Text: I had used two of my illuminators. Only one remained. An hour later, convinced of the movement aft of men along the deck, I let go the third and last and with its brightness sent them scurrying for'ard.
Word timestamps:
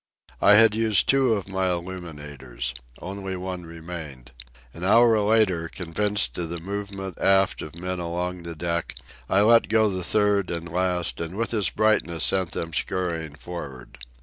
I 0.41 0.55
had 0.55 0.73
used 0.73 1.07
two 1.07 1.35
of 1.35 1.47
my 1.47 1.69
illuminators. 1.69 2.73
Only 2.99 3.35
one 3.35 3.67
remained. 3.67 4.31
An 4.73 4.83
hour 4.83 5.19
later, 5.19 5.67
convinced 5.67 6.35
of 6.39 6.49
the 6.49 6.57
movement 6.59 7.19
aft 7.19 7.61
of 7.61 7.75
men 7.75 7.99
along 7.99 8.41
the 8.41 8.55
deck, 8.55 8.95
I 9.29 9.41
let 9.41 9.69
go 9.69 9.91
the 9.91 10.03
third 10.03 10.49
and 10.49 10.67
last 10.67 11.21
and 11.21 11.35
with 11.37 11.53
its 11.53 11.69
brightness 11.69 12.23
sent 12.23 12.53
them 12.53 12.73
scurrying 12.73 13.35
for'ard. 13.35 13.99